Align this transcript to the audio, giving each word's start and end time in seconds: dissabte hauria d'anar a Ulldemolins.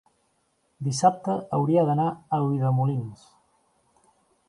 dissabte 0.87 1.35
hauria 1.59 1.85
d'anar 1.91 2.09
a 2.39 2.43
Ulldemolins. 2.49 3.31